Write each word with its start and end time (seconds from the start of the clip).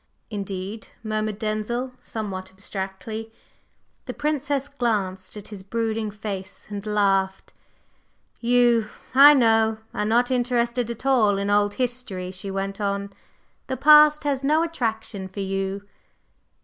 "Indeed!" 0.31 0.87
murmured 1.03 1.37
Denzil, 1.37 1.91
somewhat 1.99 2.49
abstractedly. 2.49 3.31
The 4.05 4.15
Princess 4.15 4.67
glanced 4.67 5.37
at 5.37 5.49
his 5.49 5.61
brooding 5.61 6.09
face 6.09 6.65
and 6.71 6.83
laughed. 6.87 7.53
"You, 8.39 8.87
I 9.13 9.35
know, 9.35 9.77
are 9.93 10.03
not 10.05 10.31
interested 10.31 10.89
at 10.89 11.05
all 11.05 11.37
in 11.37 11.51
old 11.51 11.75
history," 11.75 12.31
she 12.31 12.49
went 12.49 12.81
on. 12.81 13.13
"The 13.67 13.77
past 13.77 14.23
has 14.23 14.43
no 14.43 14.63
attraction 14.63 15.27
for 15.27 15.41
you." 15.41 15.83